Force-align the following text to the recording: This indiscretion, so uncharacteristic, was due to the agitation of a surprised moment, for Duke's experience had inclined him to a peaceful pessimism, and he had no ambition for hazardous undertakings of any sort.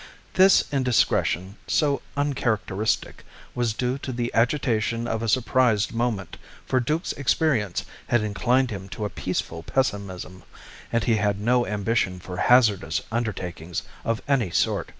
This 0.33 0.63
indiscretion, 0.71 1.57
so 1.67 2.01
uncharacteristic, 2.17 3.23
was 3.53 3.75
due 3.75 3.99
to 3.99 4.11
the 4.11 4.33
agitation 4.33 5.07
of 5.07 5.21
a 5.21 5.29
surprised 5.29 5.93
moment, 5.93 6.37
for 6.65 6.79
Duke's 6.79 7.11
experience 7.13 7.85
had 8.07 8.23
inclined 8.23 8.71
him 8.71 8.89
to 8.97 9.05
a 9.05 9.11
peaceful 9.11 9.61
pessimism, 9.61 10.41
and 10.91 11.03
he 11.03 11.17
had 11.17 11.39
no 11.39 11.67
ambition 11.67 12.19
for 12.19 12.37
hazardous 12.37 13.03
undertakings 13.11 13.83
of 14.03 14.23
any 14.27 14.49
sort. 14.49 14.89